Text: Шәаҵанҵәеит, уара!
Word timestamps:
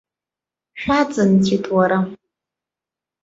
Шәаҵанҵәеит, 0.79 1.65
уара! 1.75 1.99